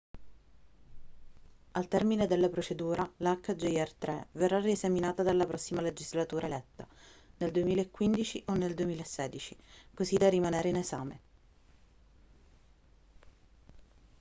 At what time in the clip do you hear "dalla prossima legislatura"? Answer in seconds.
5.21-6.47